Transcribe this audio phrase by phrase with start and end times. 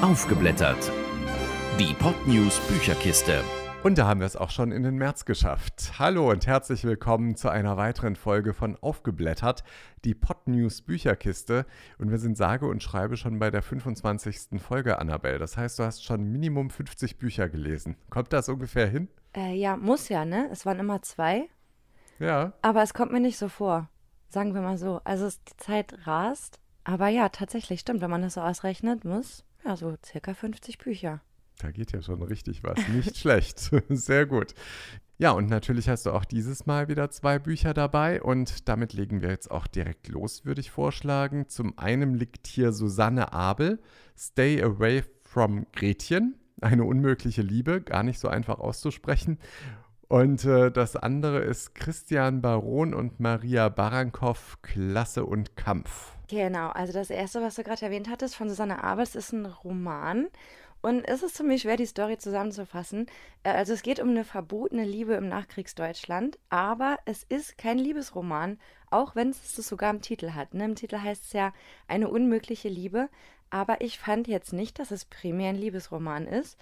[0.00, 0.92] Aufgeblättert.
[1.80, 3.42] Die Podnews Bücherkiste.
[3.82, 5.94] Und da haben wir es auch schon in den März geschafft.
[5.98, 9.64] Hallo und herzlich willkommen zu einer weiteren Folge von Aufgeblättert,
[10.04, 11.66] die Podnews Bücherkiste.
[11.98, 14.62] Und wir sind sage und schreibe schon bei der 25.
[14.62, 15.40] Folge, Annabelle.
[15.40, 17.96] Das heißt, du hast schon Minimum 50 Bücher gelesen.
[18.08, 19.08] Kommt das ungefähr hin?
[19.34, 20.48] Äh, ja, muss ja, ne?
[20.52, 21.48] Es waren immer zwei.
[22.20, 22.52] Ja.
[22.62, 23.88] Aber es kommt mir nicht so vor.
[24.28, 25.00] Sagen wir mal so.
[25.02, 26.60] Also die Zeit rast.
[26.84, 28.00] Aber ja, tatsächlich, stimmt.
[28.00, 31.20] Wenn man das so ausrechnet, muss ja so circa 50 Bücher.
[31.58, 32.78] Da geht ja schon richtig was.
[32.88, 33.58] Nicht schlecht.
[33.88, 34.54] Sehr gut.
[35.20, 39.20] Ja, und natürlich hast du auch dieses Mal wieder zwei Bücher dabei und damit legen
[39.20, 41.48] wir jetzt auch direkt los, würde ich vorschlagen.
[41.48, 43.80] Zum einen liegt hier Susanne Abel,
[44.16, 49.38] Stay Away from Gretchen, eine unmögliche Liebe, gar nicht so einfach auszusprechen.
[50.06, 56.17] Und äh, das andere ist Christian Baron und Maria Barankow, Klasse und Kampf.
[56.28, 60.28] Genau, also das erste, was du gerade erwähnt hattest von Susanne Abels, ist ein Roman.
[60.80, 63.06] Und es ist ziemlich schwer, die Story zusammenzufassen.
[63.42, 68.58] Äh, also es geht um eine verbotene Liebe im Nachkriegsdeutschland, aber es ist kein Liebesroman,
[68.90, 70.54] auch wenn es das sogar im Titel hat.
[70.54, 70.66] Ne?
[70.66, 71.52] Im Titel heißt es ja
[71.88, 73.08] eine unmögliche Liebe,
[73.50, 76.58] aber ich fand jetzt nicht, dass es primär ein Liebesroman ist.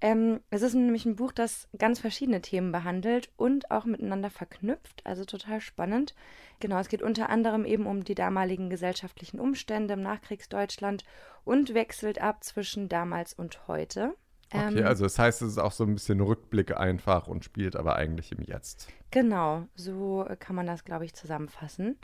[0.00, 5.02] Ähm, es ist nämlich ein Buch, das ganz verschiedene Themen behandelt und auch miteinander verknüpft,
[5.04, 6.14] also total spannend.
[6.58, 11.04] Genau, es geht unter anderem eben um die damaligen gesellschaftlichen Umstände im Nachkriegsdeutschland
[11.44, 14.14] und wechselt ab zwischen damals und heute.
[14.52, 17.76] Okay, Ähm, also das heißt, es ist auch so ein bisschen Rückblick einfach und spielt
[17.76, 18.88] aber eigentlich im Jetzt.
[19.10, 21.98] Genau, so kann man das, glaube ich, zusammenfassen.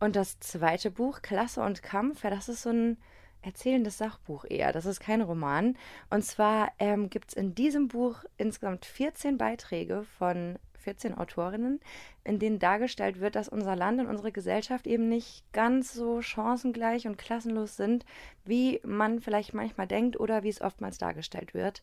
[0.00, 2.98] Und das zweite Buch, Klasse und Kampf, ja, das ist so ein
[3.44, 4.72] erzählendes Sachbuch eher.
[4.72, 5.76] Das ist kein Roman.
[6.10, 11.80] Und zwar ähm, gibt es in diesem Buch insgesamt 14 Beiträge von 14 Autorinnen,
[12.24, 17.06] in denen dargestellt wird, dass unser Land und unsere Gesellschaft eben nicht ganz so chancengleich
[17.06, 18.04] und klassenlos sind,
[18.44, 21.82] wie man vielleicht manchmal denkt oder wie es oftmals dargestellt wird.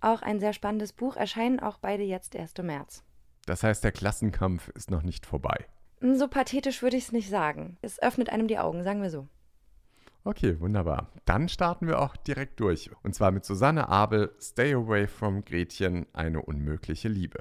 [0.00, 3.02] Auch ein sehr spannendes Buch, erscheinen auch beide jetzt erst im März.
[3.46, 5.66] Das heißt, der Klassenkampf ist noch nicht vorbei.
[6.00, 7.78] So pathetisch würde ich es nicht sagen.
[7.80, 9.28] Es öffnet einem die Augen, sagen wir so.
[10.26, 11.10] Okay, wunderbar.
[11.26, 12.90] Dann starten wir auch direkt durch.
[13.02, 17.40] Und zwar mit Susanne Abel, Stay Away from Gretchen, eine unmögliche Liebe.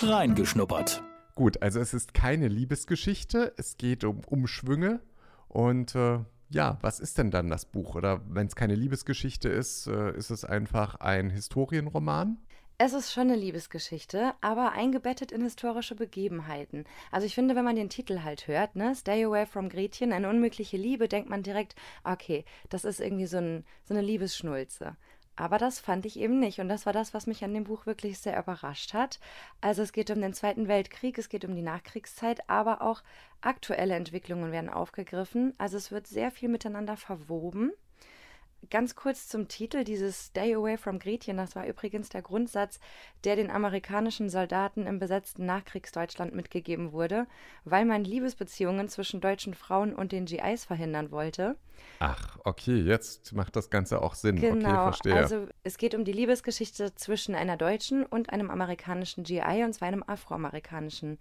[0.00, 1.02] Reingeschnuppert.
[1.34, 5.00] Gut, also es ist keine Liebesgeschichte, es geht um Umschwünge.
[5.48, 7.94] Und äh, ja, was ist denn dann das Buch?
[7.94, 12.38] Oder wenn es keine Liebesgeschichte ist, äh, ist es einfach ein Historienroman?
[12.80, 16.84] Es ist schon eine Liebesgeschichte, aber eingebettet in historische Begebenheiten.
[17.10, 20.28] Also ich finde, wenn man den Titel halt hört, ne, Stay Away from Gretchen, eine
[20.28, 21.74] unmögliche Liebe, denkt man direkt,
[22.04, 24.96] okay, das ist irgendwie so, ein, so eine Liebesschnulze.
[25.34, 26.60] Aber das fand ich eben nicht.
[26.60, 29.18] Und das war das, was mich an dem Buch wirklich sehr überrascht hat.
[29.60, 33.02] Also es geht um den Zweiten Weltkrieg, es geht um die Nachkriegszeit, aber auch
[33.40, 35.52] aktuelle Entwicklungen werden aufgegriffen.
[35.58, 37.72] Also es wird sehr viel miteinander verwoben.
[38.70, 42.80] Ganz kurz zum Titel, dieses Stay Away from Gretchen, das war übrigens der Grundsatz,
[43.24, 47.26] der den amerikanischen Soldaten im besetzten Nachkriegsdeutschland mitgegeben wurde,
[47.64, 51.56] weil man Liebesbeziehungen zwischen deutschen Frauen und den GIs verhindern wollte.
[52.00, 54.38] Ach, okay, jetzt macht das Ganze auch Sinn.
[54.38, 55.14] okay, Genau, verstehe.
[55.14, 59.88] also es geht um die Liebesgeschichte zwischen einer deutschen und einem amerikanischen GI, und zwar
[59.88, 61.18] einem afroamerikanischen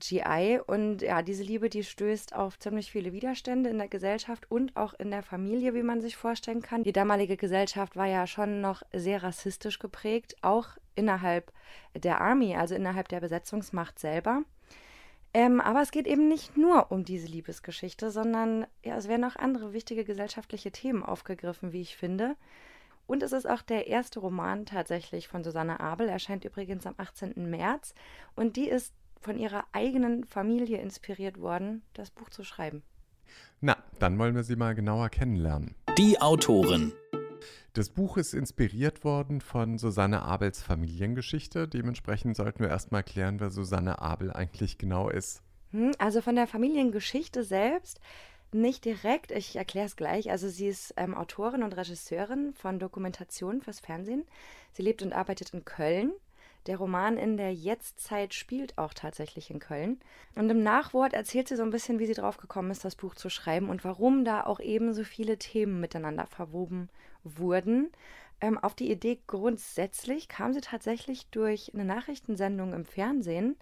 [0.00, 0.60] GI.
[0.66, 4.94] Und ja, diese Liebe, die stößt auf ziemlich viele Widerstände in der Gesellschaft und auch
[4.94, 6.82] in der Familie, wie man sich vorstellen kann.
[6.82, 11.52] Die damalige Gesellschaft war ja schon noch sehr rassistisch geprägt, auch innerhalb
[11.94, 14.42] der Army, also innerhalb der Besetzungsmacht selber.
[15.32, 19.36] Ähm, aber es geht eben nicht nur um diese Liebesgeschichte, sondern ja, es werden auch
[19.36, 22.36] andere wichtige gesellschaftliche Themen aufgegriffen, wie ich finde.
[23.06, 27.50] Und es ist auch der erste Roman tatsächlich von Susanne Abel, erscheint übrigens am 18.
[27.50, 27.94] März.
[28.36, 32.82] Und die ist von ihrer eigenen Familie inspiriert worden, das Buch zu schreiben.
[33.60, 35.74] Na, dann wollen wir sie mal genauer kennenlernen.
[35.98, 36.92] Die Autorin.
[37.74, 41.68] Das Buch ist inspiriert worden von Susanne Abels Familiengeschichte.
[41.68, 45.42] Dementsprechend sollten wir erstmal klären, wer Susanne Abel eigentlich genau ist.
[45.70, 48.00] Hm, Also von der Familiengeschichte selbst
[48.52, 50.30] nicht direkt, ich erkläre es gleich.
[50.30, 54.24] Also sie ist ähm, Autorin und Regisseurin von Dokumentationen fürs Fernsehen.
[54.72, 56.12] Sie lebt und arbeitet in Köln.
[56.66, 59.98] Der Roman in der Jetztzeit spielt auch tatsächlich in Köln.
[60.34, 63.14] Und im Nachwort erzählt sie so ein bisschen, wie sie drauf gekommen ist, das Buch
[63.14, 66.90] zu schreiben und warum da auch eben so viele Themen miteinander verwoben
[67.24, 67.90] wurden.
[68.42, 73.56] Ähm, auf die Idee grundsätzlich kam sie tatsächlich durch eine Nachrichtensendung im Fernsehen.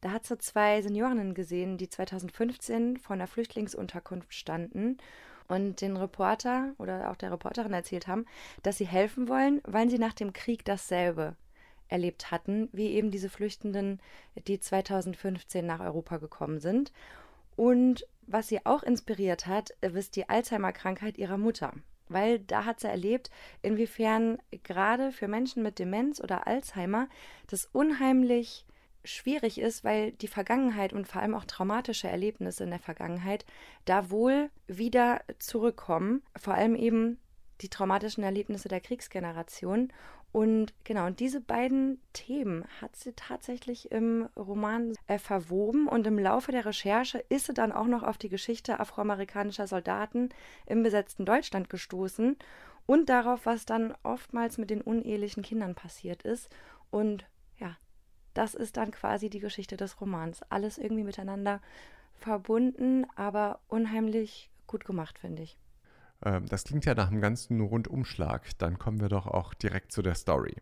[0.00, 4.98] Da hat sie zwei Seniorinnen gesehen, die 2015 vor einer Flüchtlingsunterkunft standen
[5.48, 8.26] und den Reporter oder auch der Reporterin erzählt haben,
[8.62, 11.36] dass sie helfen wollen, weil sie nach dem Krieg dasselbe
[11.88, 14.00] erlebt hatten, wie eben diese Flüchtenden,
[14.46, 16.92] die 2015 nach Europa gekommen sind.
[17.56, 21.72] Und was sie auch inspiriert hat, ist die Alzheimer-Krankheit ihrer Mutter.
[22.10, 23.30] weil da hat sie erlebt,
[23.60, 27.06] inwiefern gerade für Menschen mit Demenz oder Alzheimer
[27.48, 28.64] das unheimlich
[29.04, 33.44] schwierig ist, weil die Vergangenheit und vor allem auch traumatische Erlebnisse in der Vergangenheit
[33.84, 36.22] da wohl wieder zurückkommen.
[36.36, 37.18] Vor allem eben
[37.60, 39.92] die traumatischen Erlebnisse der Kriegsgeneration.
[40.30, 46.18] Und genau, und diese beiden Themen hat sie tatsächlich im Roman äh, verwoben und im
[46.18, 50.28] Laufe der Recherche ist sie dann auch noch auf die Geschichte afroamerikanischer Soldaten
[50.66, 52.36] im besetzten Deutschland gestoßen
[52.84, 56.50] und darauf, was dann oftmals mit den unehelichen Kindern passiert ist.
[56.90, 57.26] Und
[57.58, 57.76] ja,
[58.34, 60.42] das ist dann quasi die Geschichte des Romans.
[60.50, 61.60] Alles irgendwie miteinander
[62.14, 65.58] verbunden, aber unheimlich gut gemacht, finde ich.
[66.24, 68.58] Ähm, das klingt ja nach einem ganzen Rundumschlag.
[68.58, 70.56] Dann kommen wir doch auch direkt zu der Story.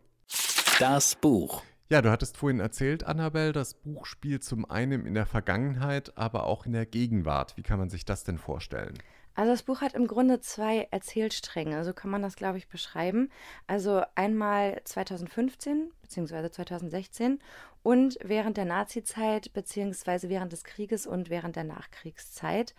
[0.78, 1.62] Das Buch.
[1.88, 6.44] Ja, du hattest vorhin erzählt, Annabelle, das Buch spielt zum einen in der Vergangenheit, aber
[6.44, 7.56] auch in der Gegenwart.
[7.56, 8.98] Wie kann man sich das denn vorstellen?
[9.36, 13.30] Also das Buch hat im Grunde zwei Erzählstränge, so kann man das, glaube ich, beschreiben.
[13.66, 16.50] Also einmal 2015 bzw.
[16.50, 17.38] 2016
[17.82, 20.30] und während der Nazizeit bzw.
[20.30, 22.74] während des Krieges und während der Nachkriegszeit.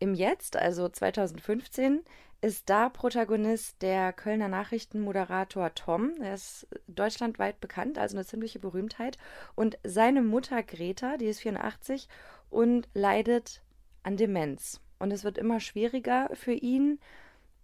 [0.00, 2.02] Im Jetzt, also 2015,
[2.42, 6.12] ist da Protagonist der Kölner Nachrichtenmoderator Tom.
[6.20, 9.16] Er ist deutschlandweit bekannt, also eine ziemliche Berühmtheit.
[9.54, 12.06] Und seine Mutter Greta, die ist 84
[12.50, 13.62] und leidet
[14.02, 14.81] an Demenz.
[15.02, 17.00] Und es wird immer schwieriger für ihn,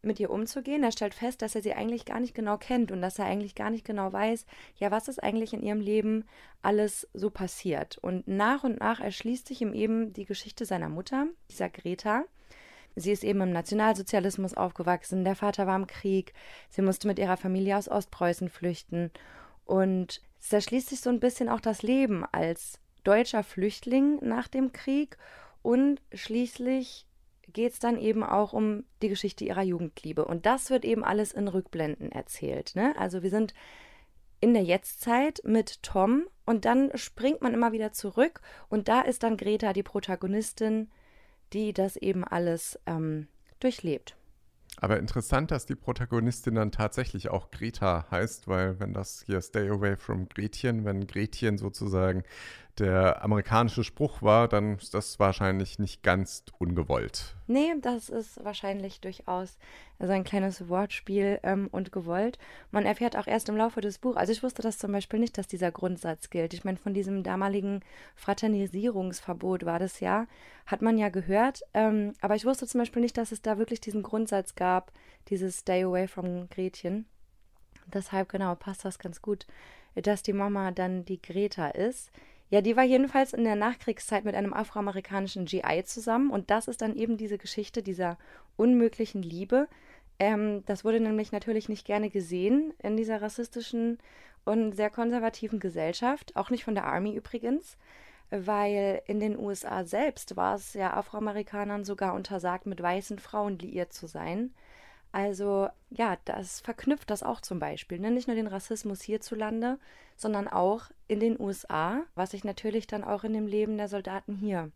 [0.03, 0.83] mit ihr umzugehen.
[0.83, 3.55] Er stellt fest, dass er sie eigentlich gar nicht genau kennt und dass er eigentlich
[3.55, 4.45] gar nicht genau weiß,
[4.77, 6.25] ja, was ist eigentlich in ihrem Leben
[6.63, 7.97] alles so passiert.
[7.99, 12.25] Und nach und nach erschließt sich ihm eben die Geschichte seiner Mutter, dieser Greta.
[12.97, 16.33] Sie ist eben im Nationalsozialismus aufgewachsen, der Vater war im Krieg,
[16.69, 19.13] sie musste mit ihrer Familie aus Ostpreußen flüchten
[19.65, 24.73] und es erschließt sich so ein bisschen auch das Leben als deutscher Flüchtling nach dem
[24.73, 25.17] Krieg
[25.63, 27.07] und schließlich
[27.53, 30.25] geht es dann eben auch um die Geschichte ihrer Jugendliebe.
[30.25, 32.75] Und das wird eben alles in Rückblenden erzählt.
[32.75, 32.95] Ne?
[32.99, 33.55] Also wir sind
[34.41, 39.23] in der Jetztzeit mit Tom und dann springt man immer wieder zurück und da ist
[39.23, 40.91] dann Greta die Protagonistin,
[41.53, 43.27] die das eben alles ähm,
[43.59, 44.17] durchlebt.
[44.81, 49.69] Aber interessant, dass die Protagonistin dann tatsächlich auch Greta heißt, weil wenn das hier Stay
[49.69, 52.23] Away from Gretchen, wenn Gretchen sozusagen
[52.79, 57.37] der amerikanische Spruch war, dann ist das wahrscheinlich nicht ganz ungewollt.
[57.47, 59.59] Nee, das ist wahrscheinlich durchaus
[59.99, 62.39] so ein kleines Wortspiel ähm, und gewollt.
[62.71, 65.39] Man erfährt auch erst im Laufe des Buches, also ich wusste das zum Beispiel nicht,
[65.39, 66.55] dass dieser Grundsatz gilt.
[66.55, 67.81] Ich meine, von diesem damaligen
[68.15, 70.27] Fraternisierungsverbot war das ja,
[70.67, 73.81] hat man ja gehört, ähm, aber ich wusste zum Beispiel nicht, dass es da wirklich
[73.81, 74.93] diesen Grundsatz gab,
[75.29, 77.07] dieses Stay away from Gretchen.
[77.93, 79.47] Deshalb genau passt das ganz gut,
[79.95, 82.11] dass die Mama dann die Greta ist.
[82.51, 86.81] Ja, die war jedenfalls in der Nachkriegszeit mit einem afroamerikanischen GI zusammen und das ist
[86.81, 88.17] dann eben diese Geschichte dieser
[88.57, 89.69] unmöglichen Liebe.
[90.19, 93.99] Ähm, das wurde nämlich natürlich nicht gerne gesehen in dieser rassistischen
[94.45, 97.77] und sehr konservativen Gesellschaft, auch nicht von der Army übrigens,
[98.31, 103.93] weil in den USA selbst war es ja Afroamerikanern sogar untersagt, mit weißen Frauen liiert
[103.93, 104.55] zu sein.
[105.13, 107.99] Also ja, das verknüpft das auch zum Beispiel.
[107.99, 108.11] Ne?
[108.11, 109.79] Nicht nur den Rassismus hierzulande,
[110.17, 114.37] sondern auch in den USA, was sich natürlich dann auch in dem Leben der Soldaten
[114.37, 114.71] hier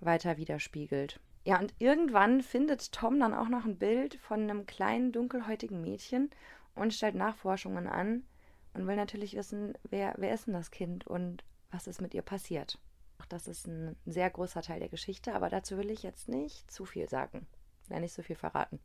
[0.00, 1.20] weiter widerspiegelt.
[1.44, 6.30] Ja, und irgendwann findet Tom dann auch noch ein Bild von einem kleinen dunkelhäutigen Mädchen
[6.74, 8.24] und stellt Nachforschungen an
[8.74, 12.22] und will natürlich wissen, wer, wer ist denn das Kind und was ist mit ihr
[12.22, 12.78] passiert.
[13.20, 16.70] Auch das ist ein sehr großer Teil der Geschichte, aber dazu will ich jetzt nicht
[16.70, 17.46] zu viel sagen.
[17.88, 18.78] Nicht so viel verraten.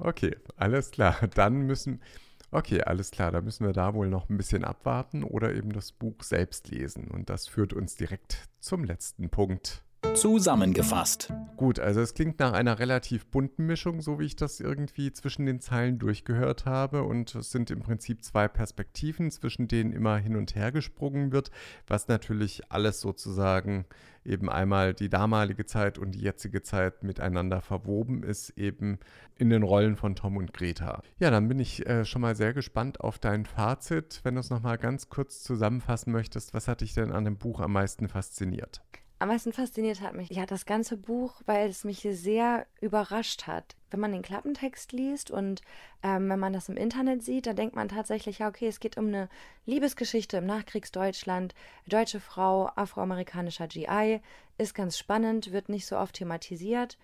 [0.00, 1.16] Okay, alles klar.
[1.34, 2.02] Dann müssen,
[2.50, 5.92] okay, alles klar, da müssen wir da wohl noch ein bisschen abwarten oder eben das
[5.92, 7.08] Buch selbst lesen.
[7.08, 9.84] Und das führt uns direkt zum letzten Punkt.
[10.14, 11.32] Zusammengefasst.
[11.56, 15.46] Gut, also es klingt nach einer relativ bunten Mischung, so wie ich das irgendwie zwischen
[15.46, 17.04] den Zeilen durchgehört habe.
[17.04, 21.50] Und es sind im Prinzip zwei Perspektiven, zwischen denen immer hin und her gesprungen wird,
[21.86, 23.84] was natürlich alles sozusagen
[24.24, 28.98] eben einmal die damalige Zeit und die jetzige Zeit miteinander verwoben ist, eben
[29.36, 31.02] in den Rollen von Tom und Greta.
[31.18, 34.20] Ja, dann bin ich äh, schon mal sehr gespannt auf dein Fazit.
[34.24, 37.60] Wenn du es nochmal ganz kurz zusammenfassen möchtest, was hat dich denn an dem Buch
[37.60, 38.82] am meisten fasziniert?
[39.20, 43.76] Am meisten fasziniert hat mich ja das ganze Buch, weil es mich sehr überrascht hat.
[43.90, 45.60] Wenn man den Klappentext liest und
[46.02, 48.96] ähm, wenn man das im Internet sieht, dann denkt man tatsächlich, ja, okay, es geht
[48.96, 49.28] um eine
[49.66, 51.54] Liebesgeschichte im Nachkriegsdeutschland,
[51.86, 54.22] deutsche Frau, afroamerikanischer GI,
[54.56, 56.96] ist ganz spannend, wird nicht so oft thematisiert.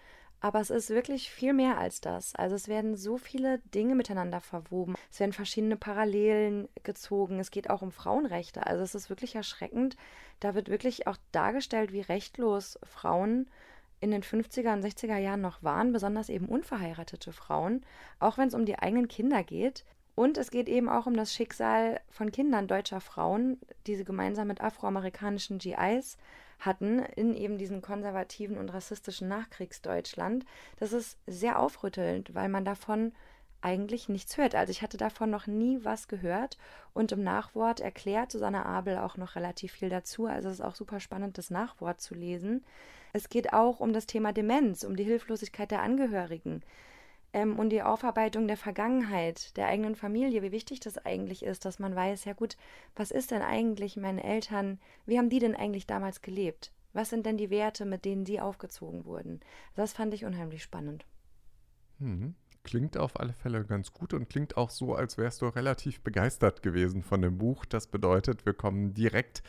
[0.46, 2.32] Aber es ist wirklich viel mehr als das.
[2.36, 4.94] Also es werden so viele Dinge miteinander verwoben.
[5.10, 7.40] Es werden verschiedene Parallelen gezogen.
[7.40, 8.64] Es geht auch um Frauenrechte.
[8.64, 9.96] Also es ist wirklich erschreckend.
[10.38, 13.50] Da wird wirklich auch dargestellt, wie rechtlos Frauen
[13.98, 17.84] in den 50er und 60er Jahren noch waren, besonders eben unverheiratete Frauen,
[18.20, 19.84] auch wenn es um die eigenen Kinder geht.
[20.14, 24.46] Und es geht eben auch um das Schicksal von Kindern deutscher Frauen, die sie gemeinsam
[24.46, 26.16] mit afroamerikanischen GIs
[26.58, 30.44] hatten in eben diesem konservativen und rassistischen Nachkriegsdeutschland.
[30.78, 33.12] Das ist sehr aufrüttelnd, weil man davon
[33.60, 34.54] eigentlich nichts hört.
[34.54, 36.56] Also ich hatte davon noch nie was gehört
[36.94, 40.26] und im Nachwort erklärt Susanne Abel auch noch relativ viel dazu.
[40.26, 42.64] Also es ist auch super spannend, das Nachwort zu lesen.
[43.12, 46.62] Es geht auch um das Thema Demenz, um die Hilflosigkeit der Angehörigen
[47.36, 51.78] ähm, und die Aufarbeitung der Vergangenheit, der eigenen Familie, wie wichtig das eigentlich ist, dass
[51.78, 52.56] man weiß, ja gut,
[52.94, 56.72] was ist denn eigentlich meine Eltern, wie haben die denn eigentlich damals gelebt?
[56.94, 59.40] Was sind denn die Werte, mit denen sie aufgezogen wurden?
[59.74, 61.04] Das fand ich unheimlich spannend.
[61.98, 62.34] Mhm.
[62.64, 66.62] Klingt auf alle Fälle ganz gut und klingt auch so, als wärst du relativ begeistert
[66.62, 67.66] gewesen von dem Buch.
[67.66, 69.42] Das bedeutet, wir kommen direkt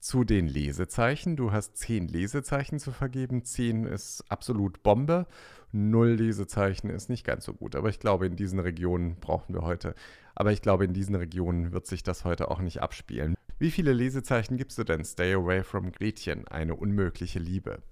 [0.00, 1.36] zu den Lesezeichen.
[1.36, 3.44] Du hast zehn Lesezeichen zu vergeben.
[3.44, 5.26] Zehn ist absolut Bombe.
[5.72, 7.74] Null Lesezeichen ist nicht ganz so gut.
[7.76, 9.94] Aber ich glaube, in diesen Regionen brauchen wir heute.
[10.34, 13.34] Aber ich glaube, in diesen Regionen wird sich das heute auch nicht abspielen.
[13.58, 15.04] Wie viele Lesezeichen gibst du denn?
[15.04, 17.82] Stay Away from Gretchen, eine unmögliche Liebe.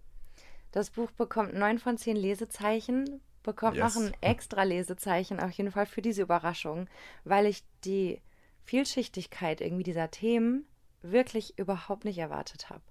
[0.70, 3.94] Das Buch bekommt neun von zehn Lesezeichen bekommt yes.
[3.94, 6.88] noch ein extra Lesezeichen auf jeden Fall für diese Überraschung,
[7.24, 8.20] weil ich die
[8.64, 10.66] Vielschichtigkeit irgendwie dieser Themen
[11.02, 12.82] wirklich überhaupt nicht erwartet habe.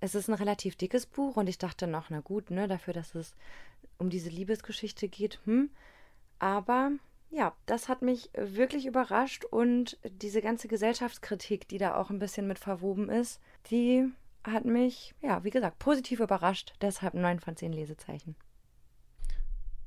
[0.00, 3.14] Es ist ein relativ dickes Buch und ich dachte noch, na gut, ne, dafür, dass
[3.14, 3.34] es
[3.98, 5.70] um diese Liebesgeschichte geht, hm.
[6.38, 6.92] Aber
[7.30, 12.46] ja, das hat mich wirklich überrascht und diese ganze Gesellschaftskritik, die da auch ein bisschen
[12.46, 13.40] mit verwoben ist,
[13.70, 14.08] die
[14.44, 16.74] hat mich, ja, wie gesagt, positiv überrascht.
[16.80, 18.36] Deshalb neun von zehn Lesezeichen.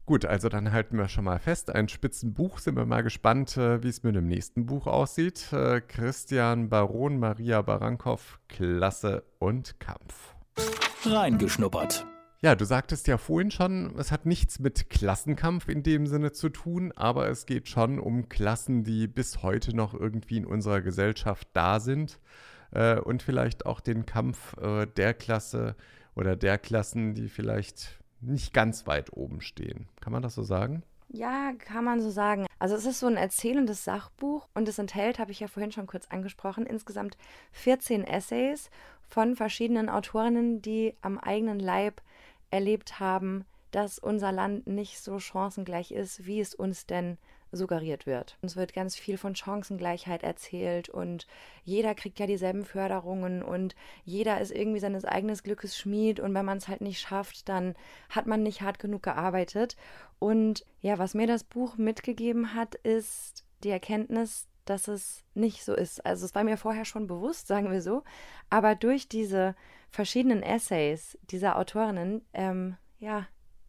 [0.05, 1.73] Gut, also dann halten wir schon mal fest.
[1.73, 2.59] Ein Spitzenbuch.
[2.59, 5.53] Sind wir mal gespannt, äh, wie es mit dem nächsten Buch aussieht.
[5.53, 10.35] Äh, Christian Baron, Maria Barankow, Klasse und Kampf.
[11.05, 12.05] Reingeschnuppert.
[12.43, 16.49] Ja, du sagtest ja vorhin schon, es hat nichts mit Klassenkampf in dem Sinne zu
[16.49, 21.47] tun, aber es geht schon um Klassen, die bis heute noch irgendwie in unserer Gesellschaft
[21.53, 22.19] da sind
[22.71, 25.75] äh, und vielleicht auch den Kampf äh, der Klasse
[26.15, 29.87] oder der Klassen, die vielleicht nicht ganz weit oben stehen.
[29.99, 30.83] Kann man das so sagen?
[31.09, 32.47] Ja, kann man so sagen.
[32.57, 35.87] Also es ist so ein erzählendes Sachbuch und es enthält, habe ich ja vorhin schon
[35.87, 37.17] kurz angesprochen, insgesamt
[37.51, 38.69] 14 Essays
[39.09, 42.01] von verschiedenen Autorinnen, die am eigenen Leib
[42.49, 47.17] erlebt haben, dass unser Land nicht so chancengleich ist, wie es uns denn
[47.51, 48.37] suggeriert wird.
[48.41, 51.27] Es wird ganz viel von Chancengleichheit erzählt und
[51.63, 56.45] jeder kriegt ja dieselben Förderungen und jeder ist irgendwie seines eigenen Glückes Schmied und wenn
[56.45, 57.75] man es halt nicht schafft, dann
[58.09, 59.75] hat man nicht hart genug gearbeitet.
[60.19, 65.75] Und ja, was mir das Buch mitgegeben hat, ist die Erkenntnis, dass es nicht so
[65.75, 66.05] ist.
[66.05, 68.03] Also es war mir vorher schon bewusst, sagen wir so,
[68.49, 69.55] aber durch diese
[69.89, 73.27] verschiedenen Essays dieser Autorinnen, ähm, ja,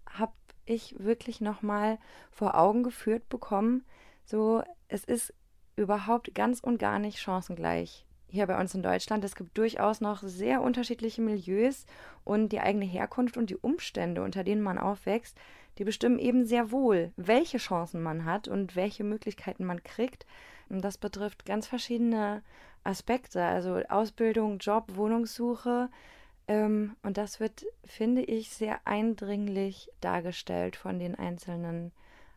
[0.09, 0.33] habe
[0.65, 1.99] ich wirklich nochmal
[2.31, 3.85] vor Augen geführt bekommen,
[4.25, 5.35] so es ist
[5.77, 9.25] überhaupt ganz und gar nicht chancengleich hier bei uns in Deutschland.
[9.25, 11.85] Es gibt durchaus noch sehr unterschiedliche Milieus
[12.25, 15.37] und die eigene Herkunft und die Umstände, unter denen man aufwächst,
[15.79, 20.27] die bestimmen eben sehr wohl, welche Chancen man hat und welche Möglichkeiten man kriegt.
[20.71, 22.43] Und das betrifft ganz verschiedene
[22.85, 25.91] Aspekte, also Ausbildung, Job, Wohnungssuche,
[26.49, 31.93] ähm, und das wird, finde ich, sehr eindringlich dargestellt von den einzelnen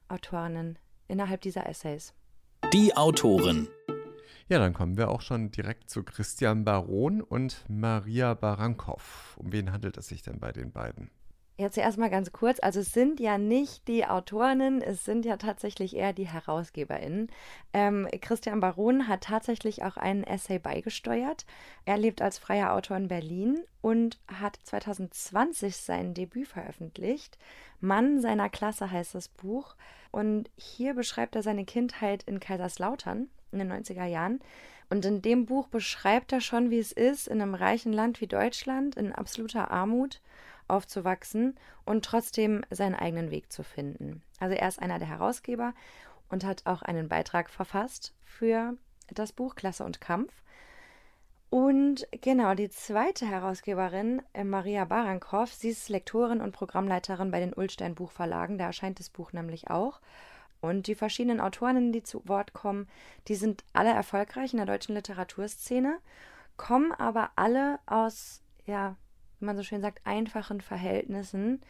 [0.08, 2.14] Autorinnen innerhalb dieser Essays.
[2.74, 3.68] Die Autorin.
[4.48, 9.36] Ja, dann kommen wir auch schon direkt zu Christian Baron und Maria Barankow.
[9.38, 11.10] Um wen handelt es sich denn bei den beiden?
[11.58, 15.96] Jetzt erstmal ganz kurz, also es sind ja nicht die Autorinnen, es sind ja tatsächlich
[15.96, 17.30] eher die HerausgeberInnen.
[17.72, 21.46] Ähm, Christian Baron hat tatsächlich auch einen Essay beigesteuert.
[21.86, 27.38] Er lebt als freier Autor in Berlin und hat 2020 sein Debüt veröffentlicht.
[27.80, 29.76] Mann seiner Klasse heißt das Buch.
[30.12, 34.42] Und hier beschreibt er seine Kindheit in Kaiserslautern in den 90er Jahren.
[34.90, 38.28] Und in dem Buch beschreibt er schon, wie es ist, in einem reichen Land wie
[38.28, 40.22] Deutschland, in absoluter Armut
[40.68, 41.56] aufzuwachsen
[41.86, 44.22] und trotzdem seinen eigenen Weg zu finden.
[44.40, 45.74] Also er ist einer der Herausgeber
[46.30, 48.76] und hat auch einen Beitrag verfasst für
[49.10, 50.34] das Buch Klasse und Kampf.
[51.50, 57.54] Und genau, die zweite Herausgeberin, äh, Maria Barankow, sie ist Lektorin und Programmleiterin bei den
[57.54, 60.02] Ulstein Buchverlagen, da erscheint das Buch nämlich auch.
[60.60, 62.90] Und die verschiedenen Autorinnen, die zu Wort kommen,
[63.28, 66.00] die sind alle erfolgreich in der deutschen Literaturszene,
[66.58, 68.96] kommen aber alle aus ja,
[69.46, 71.62] wie man so schön sagt, einfachen Verhältnissen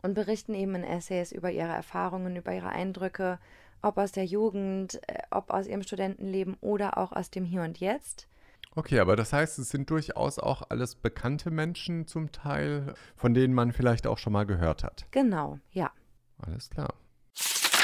[0.00, 3.38] und berichten eben in Essays über ihre Erfahrungen, über ihre Eindrücke,
[3.82, 7.78] ob aus der Jugend, äh, ob aus ihrem Studentenleben oder auch aus dem Hier und
[7.80, 8.28] Jetzt.
[8.74, 13.52] Okay, aber das heißt, es sind durchaus auch alles bekannte Menschen zum Teil, von denen
[13.52, 15.06] man vielleicht auch schon mal gehört hat.
[15.10, 15.90] Genau, ja.
[16.38, 16.94] Alles klar.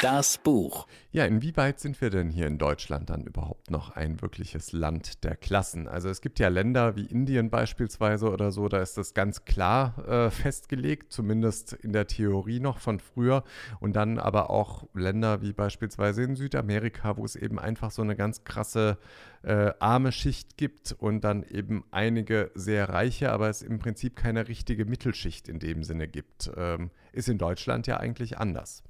[0.02, 0.88] Das Buch.
[1.12, 5.36] Ja, inwieweit sind wir denn hier in Deutschland dann überhaupt noch ein wirkliches Land der
[5.36, 5.86] Klassen?
[5.86, 9.96] Also es gibt ja Länder wie Indien beispielsweise oder so, da ist das ganz klar
[10.08, 13.44] äh, festgelegt, zumindest in der Theorie noch von früher.
[13.78, 18.16] Und dann aber auch Länder wie beispielsweise in Südamerika, wo es eben einfach so eine
[18.16, 18.98] ganz krasse
[19.44, 24.48] äh, arme Schicht gibt und dann eben einige sehr reiche, aber es im Prinzip keine
[24.48, 26.50] richtige Mittelschicht in dem Sinne gibt.
[26.56, 28.82] Ähm, ist in Deutschland ja eigentlich anders.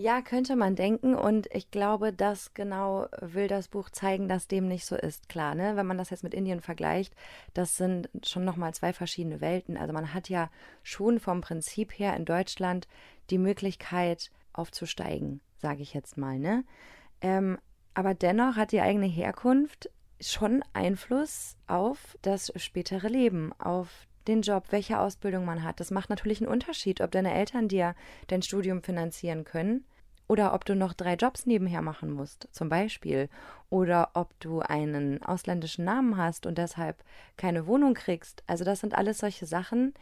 [0.00, 1.16] Ja, könnte man denken.
[1.16, 5.28] Und ich glaube, das genau will das Buch zeigen, dass dem nicht so ist.
[5.28, 5.74] Klar, ne?
[5.74, 7.16] Wenn man das jetzt mit Indien vergleicht,
[7.52, 9.76] das sind schon nochmal zwei verschiedene Welten.
[9.76, 10.50] Also man hat ja
[10.84, 12.86] schon vom Prinzip her in Deutschland
[13.30, 16.62] die Möglichkeit aufzusteigen, sage ich jetzt mal, ne?
[17.20, 17.58] Ähm,
[17.92, 19.90] aber dennoch hat die eigene Herkunft
[20.20, 25.80] schon Einfluss auf das spätere Leben, auf den Job, welche Ausbildung man hat.
[25.80, 27.94] Das macht natürlich einen Unterschied, ob deine Eltern dir
[28.28, 29.84] dein Studium finanzieren können
[30.28, 33.30] oder ob du noch drei Jobs nebenher machen musst, zum Beispiel.
[33.70, 37.02] Oder ob du einen ausländischen Namen hast und deshalb
[37.36, 38.42] keine Wohnung kriegst.
[38.46, 39.94] Also das sind alles solche Sachen,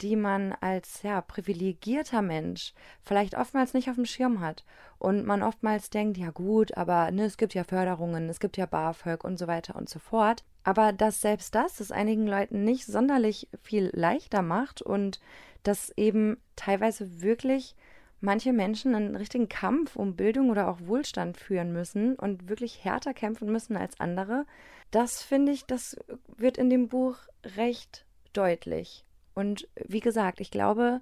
[0.00, 4.64] die man als ja, privilegierter Mensch vielleicht oftmals nicht auf dem Schirm hat.
[4.98, 8.66] Und man oftmals denkt, ja gut, aber ne, es gibt ja Förderungen, es gibt ja
[8.66, 10.44] BAföG und so weiter und so fort.
[10.62, 15.20] Aber dass selbst das es einigen Leuten nicht sonderlich viel leichter macht und
[15.64, 17.74] das eben teilweise wirklich
[18.22, 23.12] manche Menschen einen richtigen Kampf um Bildung oder auch Wohlstand führen müssen und wirklich härter
[23.12, 24.46] kämpfen müssen als andere,
[24.90, 25.96] das finde ich, das
[26.36, 27.16] wird in dem Buch
[27.56, 29.04] recht deutlich.
[29.34, 31.00] Und wie gesagt, ich glaube,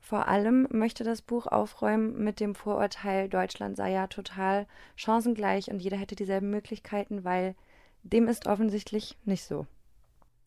[0.00, 5.80] vor allem möchte das Buch aufräumen mit dem Vorurteil, Deutschland sei ja total chancengleich und
[5.80, 7.54] jeder hätte dieselben Möglichkeiten, weil
[8.02, 9.66] dem ist offensichtlich nicht so.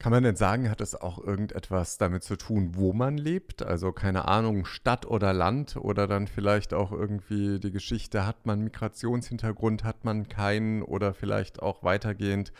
[0.01, 3.62] Kann man denn sagen, hat es auch irgendetwas damit zu tun, wo man lebt?
[3.62, 8.63] Also keine Ahnung, Stadt oder Land oder dann vielleicht auch irgendwie die Geschichte, hat man
[8.63, 12.52] Migrationshintergrund, hat man keinen oder vielleicht auch weitergehend,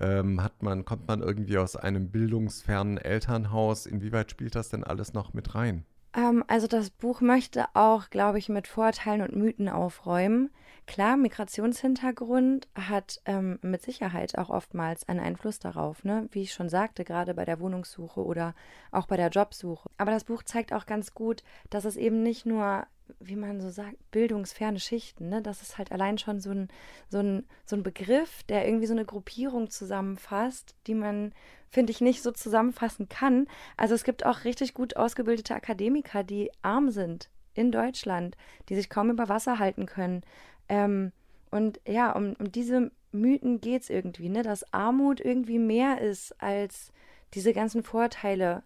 [0.00, 3.86] ähm, hat man, kommt man irgendwie aus einem bildungsfernen Elternhaus?
[3.86, 5.84] Inwieweit spielt das denn alles noch mit rein?
[6.18, 10.50] Ähm, also das Buch möchte auch, glaube ich, mit Vorurteilen und Mythen aufräumen.
[10.86, 16.26] Klar, Migrationshintergrund hat ähm, mit Sicherheit auch oftmals einen Einfluss darauf, ne?
[16.32, 18.54] wie ich schon sagte, gerade bei der Wohnungssuche oder
[18.90, 19.88] auch bei der Jobsuche.
[19.96, 22.86] Aber das Buch zeigt auch ganz gut, dass es eben nicht nur,
[23.20, 25.42] wie man so sagt, bildungsferne Schichten, ne?
[25.42, 26.68] das ist halt allein schon so ein,
[27.08, 31.32] so, ein, so ein Begriff, der irgendwie so eine Gruppierung zusammenfasst, die man,
[31.68, 33.46] finde ich, nicht so zusammenfassen kann.
[33.76, 38.36] Also es gibt auch richtig gut ausgebildete Akademiker, die arm sind in Deutschland,
[38.68, 40.22] die sich kaum über Wasser halten können,
[40.68, 41.12] ähm,
[41.50, 44.42] und ja, um, um diese Mythen geht es irgendwie, ne?
[44.42, 46.92] dass Armut irgendwie mehr ist als
[47.34, 48.62] diese ganzen Vorteile,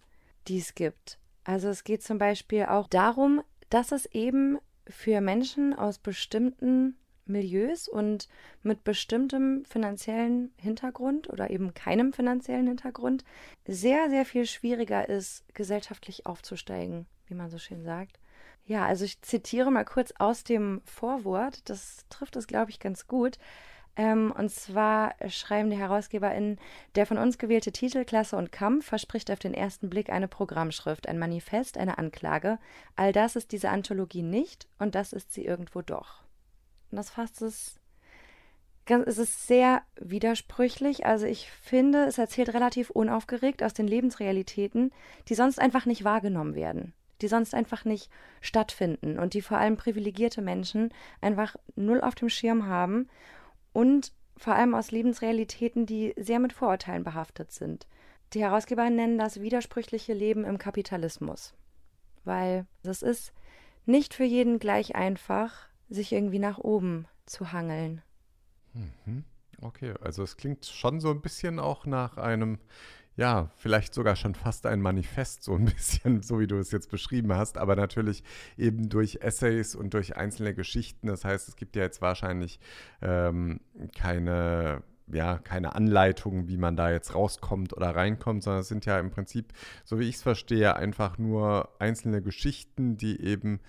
[0.49, 1.19] die es gibt.
[1.45, 7.89] Also es geht zum Beispiel auch darum, dass es eben für Menschen aus bestimmten Milieus
[7.89, 8.29] und
[8.63, 13.25] mit bestimmtem finanziellen Hintergrund oder eben keinem finanziellen Hintergrund
[13.67, 18.19] sehr, sehr viel schwieriger ist, gesellschaftlich aufzusteigen, wie man so schön sagt.
[18.65, 21.69] Ja, also ich zitiere mal kurz aus dem Vorwort.
[21.71, 23.39] Das trifft es, glaube ich, ganz gut.
[23.95, 26.59] Ähm, und zwar schreiben die HerausgeberInnen,
[26.95, 31.07] der von uns gewählte Titel Klasse und Kampf verspricht auf den ersten Blick eine Programmschrift,
[31.09, 32.59] ein Manifest, eine Anklage.
[32.97, 36.23] All das ist diese Anthologie nicht und das ist sie irgendwo doch.
[36.91, 37.79] Und das fasst es
[39.07, 41.07] es ist sehr widersprüchlich.
[41.07, 44.91] Also ich finde, es erzählt relativ unaufgeregt aus den Lebensrealitäten,
[45.29, 49.77] die sonst einfach nicht wahrgenommen werden die sonst einfach nicht stattfinden und die vor allem
[49.77, 53.09] privilegierte Menschen einfach null auf dem Schirm haben
[53.73, 57.87] und vor allem aus Lebensrealitäten, die sehr mit Vorurteilen behaftet sind.
[58.33, 61.55] Die Herausgeber nennen das widersprüchliche Leben im Kapitalismus,
[62.25, 63.33] weil es ist
[63.85, 68.03] nicht für jeden gleich einfach, sich irgendwie nach oben zu hangeln.
[68.73, 69.25] Mhm.
[69.61, 72.59] Okay, also es klingt schon so ein bisschen auch nach einem
[73.17, 76.91] ja, vielleicht sogar schon fast ein Manifest, so ein bisschen, so wie du es jetzt
[76.91, 78.23] beschrieben hast, aber natürlich
[78.57, 81.07] eben durch Essays und durch einzelne Geschichten.
[81.09, 82.59] Das heißt, es gibt ja jetzt wahrscheinlich
[83.01, 83.61] ähm,
[83.97, 88.99] keine ja, keine Anleitung, wie man da jetzt rauskommt oder reinkommt, sondern es sind ja
[88.99, 89.53] im Prinzip,
[89.85, 93.61] so wie ich es verstehe, einfach nur einzelne Geschichten, die eben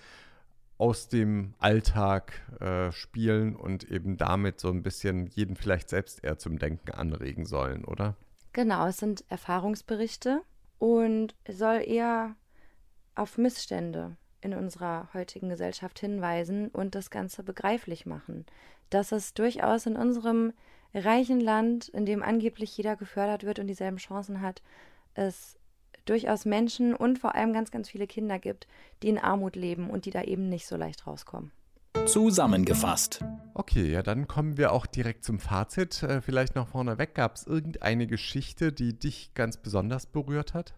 [0.78, 6.38] aus dem Alltag äh, spielen und eben damit so ein bisschen jeden vielleicht selbst eher
[6.38, 8.16] zum Denken anregen sollen, oder?
[8.54, 10.40] Genau, es sind Erfahrungsberichte
[10.78, 12.36] und soll eher
[13.16, 18.46] auf Missstände in unserer heutigen Gesellschaft hinweisen und das Ganze begreiflich machen,
[18.90, 20.52] dass es durchaus in unserem
[20.94, 24.62] reichen Land, in dem angeblich jeder gefördert wird und dieselben Chancen hat,
[25.14, 25.58] es
[26.04, 28.68] durchaus Menschen und vor allem ganz, ganz viele Kinder gibt,
[29.02, 31.50] die in Armut leben und die da eben nicht so leicht rauskommen.
[32.06, 33.24] Zusammengefasst.
[33.54, 36.02] Okay, ja, dann kommen wir auch direkt zum Fazit.
[36.02, 40.74] Äh, vielleicht noch vorneweg, gab es irgendeine Geschichte, die dich ganz besonders berührt hat?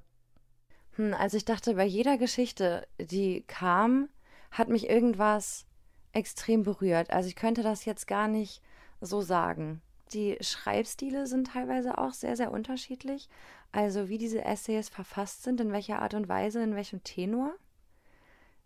[0.93, 4.09] Hm, also ich dachte, bei jeder Geschichte, die kam,
[4.51, 5.67] hat mich irgendwas
[6.13, 7.11] extrem berührt.
[7.11, 8.63] Also ich könnte das jetzt gar nicht
[9.01, 9.83] so sagen.
[10.13, 13.29] Die Schreibstile sind teilweise auch sehr, sehr unterschiedlich.
[13.73, 17.53] Also wie diese Essays verfasst sind, in welcher Art und Weise, in welchem Tenor.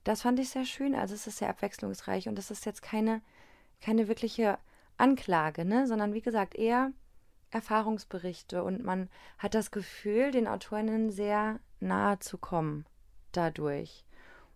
[0.05, 0.95] Das fand ich sehr schön.
[0.95, 3.23] Also es ist sehr abwechslungsreich und es ist jetzt keine,
[3.81, 4.59] keine wirkliche
[4.97, 5.87] Anklage, ne?
[5.87, 6.93] sondern wie gesagt eher
[7.51, 9.09] Erfahrungsberichte und man
[9.39, 12.87] hat das Gefühl, den Autorinnen sehr nahe zu kommen
[13.33, 14.05] dadurch.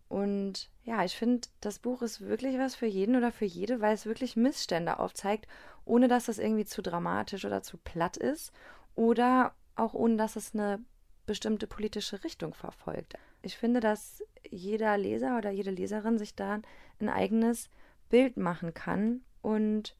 [0.08, 3.94] Und ja, ich finde, das Buch ist wirklich was für jeden oder für jede, weil
[3.94, 5.48] es wirklich Missstände aufzeigt,
[5.84, 8.52] ohne dass das irgendwie zu dramatisch oder zu platt ist
[8.94, 10.78] oder auch ohne dass es eine
[11.26, 13.14] bestimmte politische Richtung verfolgt.
[13.44, 16.60] Ich finde, dass jeder Leser oder jede Leserin sich da
[17.00, 17.68] ein eigenes
[18.08, 19.96] Bild machen kann und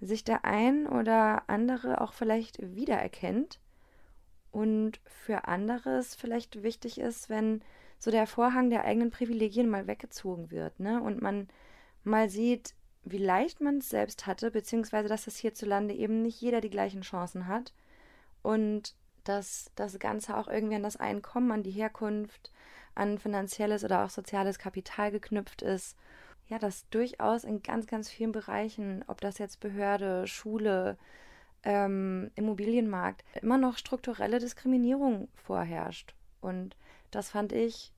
[0.00, 3.60] sich der ein oder andere auch vielleicht wiedererkennt
[4.50, 7.62] und für anderes vielleicht wichtig ist, wenn
[7.98, 11.00] so der Vorhang der eigenen Privilegien mal weggezogen wird, ne?
[11.00, 11.48] Und man
[12.02, 12.74] mal sieht,
[13.04, 17.02] wie leicht man es selbst hatte, beziehungsweise dass es hierzulande eben nicht jeder die gleichen
[17.02, 17.72] Chancen hat
[18.42, 22.50] und dass das Ganze auch irgendwie an das Einkommen, an die Herkunft,
[22.94, 25.96] an finanzielles oder auch soziales Kapital geknüpft ist.
[26.48, 30.98] Ja, dass durchaus in ganz, ganz vielen Bereichen, ob das jetzt Behörde, Schule,
[31.62, 36.14] ähm, Immobilienmarkt, immer noch strukturelle Diskriminierung vorherrscht.
[36.40, 36.76] Und
[37.10, 37.92] das fand ich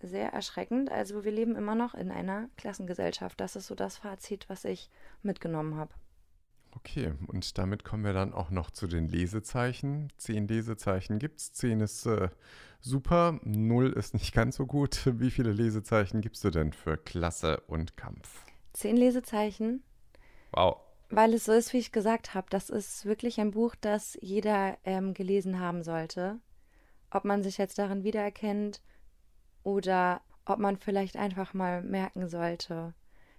[0.00, 0.90] sehr erschreckend.
[0.90, 3.40] Also wir leben immer noch in einer Klassengesellschaft.
[3.40, 4.90] Das ist so das Fazit, was ich
[5.22, 5.92] mitgenommen habe.
[6.72, 10.12] Okay, und damit kommen wir dann auch noch zu den Lesezeichen.
[10.16, 11.52] Zehn Lesezeichen gibt es.
[11.52, 12.28] Zehn ist äh,
[12.80, 15.02] super, null ist nicht ganz so gut.
[15.18, 18.44] Wie viele Lesezeichen gibst du denn für Klasse und Kampf?
[18.72, 19.82] Zehn Lesezeichen.
[20.52, 20.78] Wow.
[21.10, 24.78] Weil es so ist, wie ich gesagt habe, das ist wirklich ein Buch, das jeder
[24.84, 26.40] ähm, gelesen haben sollte
[27.10, 28.80] ob man sich jetzt darin wiedererkennt
[29.62, 32.94] oder ob man vielleicht einfach mal merken sollte,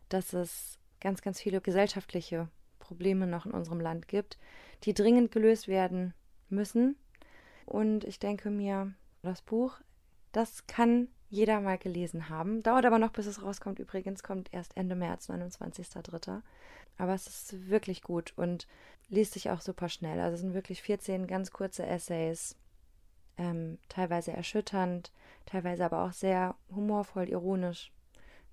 [0.10, 2.50] dass es ganz, ganz viele gesellschaftliche
[2.92, 4.38] Probleme noch in unserem Land gibt,
[4.84, 6.14] die dringend gelöst werden
[6.50, 6.98] müssen.
[7.66, 9.76] Und ich denke mir, das Buch,
[10.34, 12.64] das kann jeder mal gelesen haben.
[12.64, 13.80] Dauert aber noch, bis es rauskommt.
[13.80, 16.42] Übrigens kommt erst Ende März, 29.03.
[16.98, 18.68] Aber es ist wirklich gut und
[19.08, 20.20] liest sich auch super schnell.
[20.20, 22.58] Also es sind wirklich 14 ganz kurze Essays
[23.38, 25.14] ähm, teilweise erschütternd,
[25.46, 27.94] teilweise aber auch sehr humorvoll, ironisch.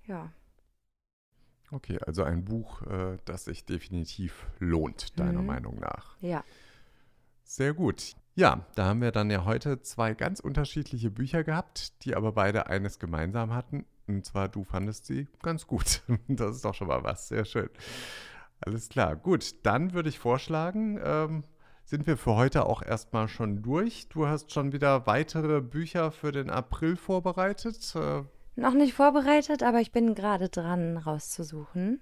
[0.06, 0.30] Ja.
[1.70, 5.46] Okay, also ein Buch, äh, das sich definitiv lohnt, deiner mhm.
[5.46, 6.16] Meinung nach.
[6.20, 6.42] Ja.
[7.44, 8.14] Sehr gut.
[8.34, 12.68] Ja, da haben wir dann ja heute zwei ganz unterschiedliche Bücher gehabt, die aber beide
[12.68, 13.84] eines gemeinsam hatten.
[14.06, 16.02] Und zwar, du fandest sie ganz gut.
[16.28, 17.28] Das ist doch schon mal was.
[17.28, 17.68] Sehr schön.
[18.60, 19.16] Alles klar.
[19.16, 21.44] Gut, dann würde ich vorschlagen, ähm,
[21.84, 24.08] sind wir für heute auch erstmal schon durch.
[24.08, 27.94] Du hast schon wieder weitere Bücher für den April vorbereitet.
[27.96, 28.22] Äh,
[28.58, 32.00] noch nicht vorbereitet, aber ich bin gerade dran, rauszusuchen.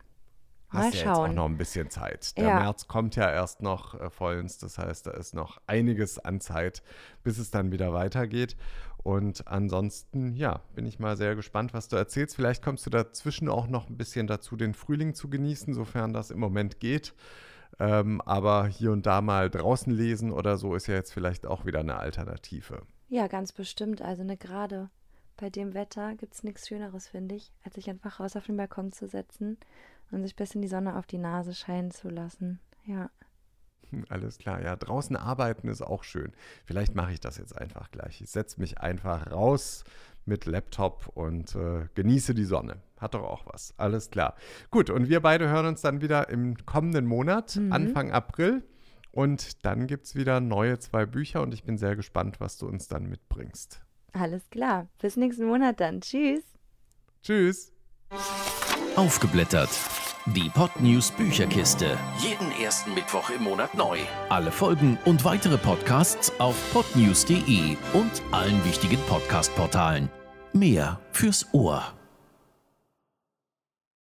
[0.72, 1.04] Mal Hast schauen.
[1.04, 2.36] Ja jetzt auch noch ein bisschen Zeit.
[2.36, 2.60] Der ja.
[2.60, 6.82] März kommt ja erst noch äh, vollends, das heißt, da ist noch einiges an Zeit,
[7.22, 8.56] bis es dann wieder weitergeht.
[8.98, 12.34] Und ansonsten, ja, bin ich mal sehr gespannt, was du erzählst.
[12.34, 16.32] Vielleicht kommst du dazwischen auch noch ein bisschen dazu, den Frühling zu genießen, sofern das
[16.32, 17.14] im Moment geht.
[17.78, 21.64] Ähm, aber hier und da mal draußen lesen oder so ist ja jetzt vielleicht auch
[21.64, 22.82] wieder eine Alternative.
[23.08, 24.02] Ja, ganz bestimmt.
[24.02, 24.90] Also ne, gerade
[25.36, 28.56] bei dem Wetter gibt es nichts Schöneres, finde ich, als sich einfach raus auf den
[28.56, 29.58] Balkon zu setzen
[30.10, 32.60] und sich ein bisschen die Sonne auf die Nase scheinen zu lassen.
[32.84, 33.10] Ja.
[33.90, 34.76] Hm, alles klar, ja.
[34.76, 36.32] Draußen arbeiten ist auch schön.
[36.64, 38.20] Vielleicht mache ich das jetzt einfach gleich.
[38.20, 39.84] Ich setze mich einfach raus
[40.24, 42.82] mit Laptop und äh, genieße die Sonne.
[42.98, 43.74] Hat doch auch was.
[43.78, 44.34] Alles klar.
[44.70, 47.72] Gut, und wir beide hören uns dann wieder im kommenden Monat, mhm.
[47.72, 48.64] Anfang April.
[49.12, 52.66] Und dann gibt es wieder neue zwei Bücher und ich bin sehr gespannt, was du
[52.66, 53.85] uns dann mitbringst.
[54.12, 54.88] Alles klar.
[54.98, 56.00] Bis nächsten Monat dann.
[56.00, 56.42] Tschüss.
[57.22, 57.72] Tschüss.
[58.96, 59.70] Aufgeblättert.
[60.34, 61.96] Die Podnews Bücherkiste.
[62.18, 63.98] Jeden ersten Mittwoch im Monat neu.
[64.28, 70.08] Alle Folgen und weitere Podcasts auf podnews.de und allen wichtigen Podcast-Portalen.
[70.52, 71.92] Mehr fürs Ohr.